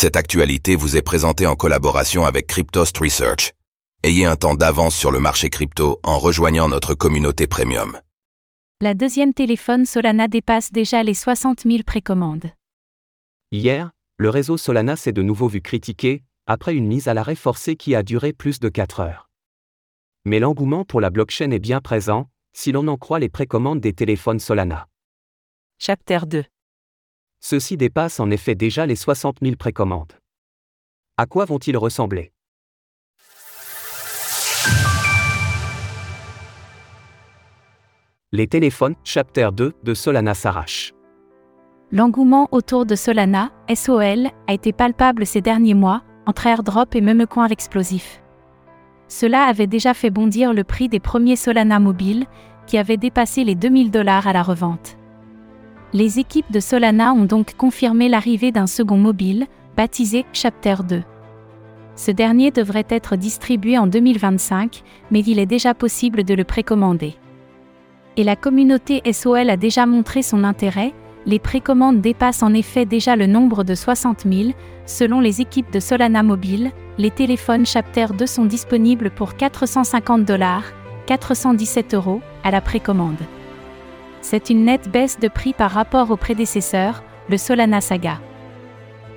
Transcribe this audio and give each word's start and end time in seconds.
Cette 0.00 0.16
actualité 0.16 0.76
vous 0.76 0.96
est 0.96 1.02
présentée 1.02 1.46
en 1.46 1.56
collaboration 1.56 2.24
avec 2.24 2.46
Cryptost 2.46 2.96
Research. 2.96 3.52
Ayez 4.02 4.24
un 4.24 4.34
temps 4.34 4.54
d'avance 4.54 4.96
sur 4.96 5.10
le 5.10 5.20
marché 5.20 5.50
crypto 5.50 6.00
en 6.02 6.18
rejoignant 6.18 6.70
notre 6.70 6.94
communauté 6.94 7.46
premium. 7.46 8.00
La 8.80 8.94
deuxième 8.94 9.34
téléphone 9.34 9.84
Solana 9.84 10.26
dépasse 10.26 10.72
déjà 10.72 11.02
les 11.02 11.12
60 11.12 11.64
000 11.64 11.82
précommandes. 11.84 12.50
Hier, 13.52 13.90
le 14.16 14.30
réseau 14.30 14.56
Solana 14.56 14.96
s'est 14.96 15.12
de 15.12 15.20
nouveau 15.20 15.48
vu 15.48 15.60
critiqué, 15.60 16.22
après 16.46 16.74
une 16.74 16.86
mise 16.86 17.06
à 17.06 17.12
l'arrêt 17.12 17.34
forcée 17.34 17.76
qui 17.76 17.94
a 17.94 18.02
duré 18.02 18.32
plus 18.32 18.58
de 18.58 18.70
4 18.70 19.00
heures. 19.00 19.28
Mais 20.24 20.38
l'engouement 20.38 20.86
pour 20.86 21.02
la 21.02 21.10
blockchain 21.10 21.50
est 21.50 21.58
bien 21.58 21.82
présent, 21.82 22.30
si 22.54 22.72
l'on 22.72 22.88
en 22.88 22.96
croit 22.96 23.18
les 23.18 23.28
précommandes 23.28 23.80
des 23.80 23.92
téléphones 23.92 24.40
Solana. 24.40 24.88
Chapter 25.78 26.20
2 26.26 26.44
Ceux-ci 27.40 27.76
dépassent 27.76 28.20
en 28.20 28.30
effet 28.30 28.54
déjà 28.54 28.84
les 28.86 28.96
60 28.96 29.38
000 29.42 29.56
précommandes. 29.56 30.12
À 31.16 31.26
quoi 31.26 31.46
vont-ils 31.46 31.76
ressembler? 31.76 32.32
Les 38.32 38.46
téléphones 38.46 38.94
Chapter 39.04 39.48
2 39.52 39.72
de 39.82 39.94
Solana 39.94 40.34
s'arrachent. 40.34 40.92
L'engouement 41.90 42.46
autour 42.52 42.86
de 42.86 42.94
Solana, 42.94 43.50
SOL, 43.74 44.28
a 44.46 44.52
été 44.52 44.72
palpable 44.72 45.26
ces 45.26 45.40
derniers 45.40 45.74
mois, 45.74 46.04
entre 46.26 46.46
airdrop 46.46 46.94
et 46.94 47.00
memecoin 47.00 47.48
explosif. 47.48 48.22
Cela 49.08 49.44
avait 49.44 49.66
déjà 49.66 49.94
fait 49.94 50.10
bondir 50.10 50.52
le 50.52 50.62
prix 50.62 50.88
des 50.88 51.00
premiers 51.00 51.34
Solana 51.34 51.80
mobiles, 51.80 52.26
qui 52.66 52.78
avaient 52.78 52.98
dépassé 52.98 53.42
les 53.42 53.56
2000 53.56 53.90
dollars 53.90 54.28
à 54.28 54.32
la 54.32 54.44
revente. 54.44 54.99
Les 55.92 56.20
équipes 56.20 56.52
de 56.52 56.60
Solana 56.60 57.12
ont 57.12 57.24
donc 57.24 57.56
confirmé 57.56 58.08
l'arrivée 58.08 58.52
d'un 58.52 58.68
second 58.68 58.96
mobile, 58.96 59.48
baptisé 59.76 60.24
Chapter 60.32 60.76
2. 60.88 61.02
Ce 61.96 62.12
dernier 62.12 62.52
devrait 62.52 62.86
être 62.88 63.16
distribué 63.16 63.76
en 63.76 63.88
2025, 63.88 64.84
mais 65.10 65.18
il 65.20 65.40
est 65.40 65.46
déjà 65.46 65.74
possible 65.74 66.22
de 66.22 66.34
le 66.34 66.44
précommander. 66.44 67.16
Et 68.16 68.22
la 68.22 68.36
communauté 68.36 69.02
SOL 69.12 69.50
a 69.50 69.56
déjà 69.56 69.84
montré 69.84 70.22
son 70.22 70.44
intérêt, 70.44 70.94
les 71.26 71.40
précommandes 71.40 72.00
dépassent 72.00 72.44
en 72.44 72.54
effet 72.54 72.86
déjà 72.86 73.16
le 73.16 73.26
nombre 73.26 73.64
de 73.64 73.74
60 73.74 74.26
000, 74.30 74.50
selon 74.86 75.18
les 75.18 75.40
équipes 75.40 75.72
de 75.72 75.80
Solana 75.80 76.22
Mobile, 76.22 76.70
les 76.98 77.10
téléphones 77.10 77.66
Chapter 77.66 78.06
2 78.16 78.26
sont 78.26 78.44
disponibles 78.44 79.10
pour 79.10 79.34
450 79.34 80.24
dollars, 80.24 80.64
417 81.06 81.94
euros, 81.94 82.20
à 82.44 82.52
la 82.52 82.60
précommande. 82.60 83.18
C'est 84.22 84.50
une 84.50 84.64
nette 84.64 84.90
baisse 84.90 85.18
de 85.18 85.28
prix 85.28 85.52
par 85.52 85.70
rapport 85.70 86.10
au 86.10 86.16
prédécesseur, 86.16 87.02
le 87.28 87.36
Solana 87.36 87.80
Saga. 87.80 88.20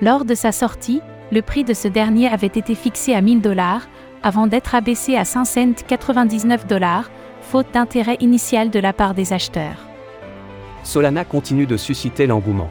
Lors 0.00 0.24
de 0.24 0.34
sa 0.34 0.52
sortie, 0.52 1.00
le 1.30 1.42
prix 1.42 1.64
de 1.64 1.74
ce 1.74 1.88
dernier 1.88 2.28
avait 2.28 2.46
été 2.46 2.74
fixé 2.74 3.14
à 3.14 3.20
1000 3.20 3.40
dollars, 3.40 3.88
avant 4.22 4.46
d'être 4.46 4.74
abaissé 4.74 5.16
à 5.16 5.24
5 5.24 5.44
cents 5.44 5.72
99 5.86 6.66
dollars, 6.66 7.10
faute 7.40 7.66
d'intérêt 7.72 8.16
initial 8.20 8.70
de 8.70 8.78
la 8.78 8.92
part 8.92 9.14
des 9.14 9.32
acheteurs. 9.32 9.86
Solana 10.84 11.24
continue 11.24 11.66
de 11.66 11.76
susciter 11.76 12.26
l'engouement. 12.26 12.70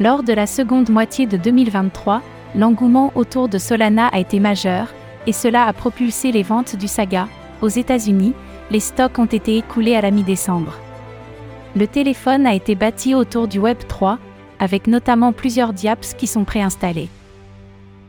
Lors 0.00 0.22
de 0.22 0.32
la 0.32 0.46
seconde 0.46 0.90
moitié 0.90 1.26
de 1.26 1.36
2023, 1.36 2.22
l'engouement 2.54 3.12
autour 3.14 3.48
de 3.48 3.58
Solana 3.58 4.06
a 4.08 4.18
été 4.18 4.40
majeur, 4.40 4.88
et 5.26 5.32
cela 5.32 5.64
a 5.64 5.72
propulsé 5.72 6.32
les 6.32 6.42
ventes 6.42 6.76
du 6.76 6.88
Saga. 6.88 7.28
Aux 7.60 7.68
États-Unis, 7.68 8.34
les 8.70 8.80
stocks 8.80 9.18
ont 9.18 9.26
été 9.26 9.56
écoulés 9.56 9.96
à 9.96 10.00
la 10.00 10.10
mi-décembre. 10.10 10.74
Le 11.78 11.86
téléphone 11.86 12.44
a 12.44 12.54
été 12.54 12.74
bâti 12.74 13.14
autour 13.14 13.46
du 13.46 13.60
Web 13.60 13.78
3, 13.86 14.18
avec 14.58 14.88
notamment 14.88 15.32
plusieurs 15.32 15.72
diaps 15.72 16.14
qui 16.14 16.26
sont 16.26 16.42
préinstallés. 16.42 17.08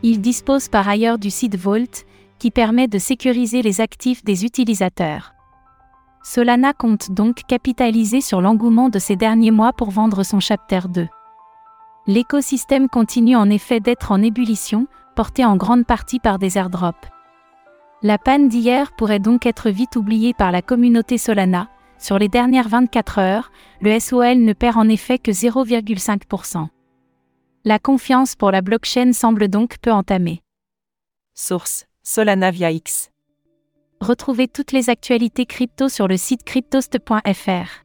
Il 0.02 0.22
dispose 0.22 0.70
par 0.70 0.89
ailleurs 0.89 1.20
du 1.20 1.30
site 1.30 1.56
Vault, 1.56 2.03
qui 2.39 2.50
permet 2.50 2.88
de 2.88 2.98
sécuriser 2.98 3.61
les 3.61 3.80
actifs 3.80 4.23
des 4.23 4.44
utilisateurs. 4.44 5.36
Solana 6.23 6.73
compte 6.73 7.11
donc 7.11 7.44
capitaliser 7.48 8.21
sur 8.21 8.42
l'engouement 8.42 8.89
de 8.89 8.98
ces 8.98 9.16
derniers 9.16 9.52
mois 9.52 9.71
pour 9.71 9.92
vendre 9.92 10.23
son 10.23 10.39
Chapter 10.39 10.80
2. 10.89 11.08
L'écosystème 12.08 12.89
continue 12.89 13.36
en 13.36 13.52
effet 13.52 13.80
d'être 13.80 14.11
en 14.11 14.23
ébullition, 14.23 14.88
porté 15.15 15.45
en 15.45 15.58
grande 15.58 15.86
partie 15.86 16.17
par 16.17 16.39
des 16.39 16.58
airdrops. 16.58 17.08
La 18.02 18.17
panne 18.17 18.49
d'hier 18.49 18.94
pourrait 18.94 19.20
donc 19.20 19.45
être 19.45 19.70
vite 19.70 19.95
oubliée 19.95 20.33
par 20.33 20.52
la 20.52 20.64
communauté 20.64 21.20
Solana. 21.20 21.67
Sur 21.99 22.17
les 22.17 22.30
dernières 22.30 22.70
24 22.70 23.20
heures, 23.20 23.52
le 23.82 23.99
SOL 23.99 24.39
ne 24.39 24.54
perd 24.54 24.77
en 24.77 24.87
effet 24.87 25.20
que 25.20 25.32
0,5%. 25.32 26.67
La 27.65 27.77
confiance 27.77 28.36
pour 28.36 28.52
la 28.52 28.61
blockchain 28.61 29.11
semble 29.11 29.49
donc 29.49 29.77
peu 29.80 29.92
entamée. 29.92 30.42
Source 31.36 31.86
Solana 32.04 32.52
via 32.52 32.71
X. 32.71 33.11
Retrouvez 33.99 34.48
toutes 34.48 34.71
les 34.71 34.89
actualités 34.89 35.45
crypto 35.45 35.89
sur 35.89 36.08
le 36.08 36.15
site 36.15 36.43
cryptost.fr. 36.43 37.83